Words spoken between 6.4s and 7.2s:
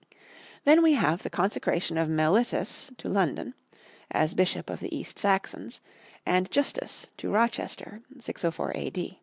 Justus